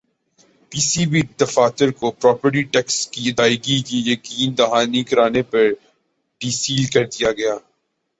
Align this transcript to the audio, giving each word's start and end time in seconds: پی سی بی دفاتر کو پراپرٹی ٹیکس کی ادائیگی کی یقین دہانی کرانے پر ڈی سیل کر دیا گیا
پی 0.71 0.79
سی 0.81 1.03
بی 1.05 1.21
دفاتر 1.41 1.89
کو 1.99 2.07
پراپرٹی 2.13 2.63
ٹیکس 2.73 2.95
کی 3.07 3.21
ادائیگی 3.29 3.77
کی 3.81 3.97
یقین 4.05 4.49
دہانی 4.57 5.03
کرانے 5.03 5.41
پر 5.43 5.65
ڈی 6.41 6.49
سیل 6.51 6.83
کر 6.93 7.05
دیا 7.07 7.31
گیا 7.31 7.53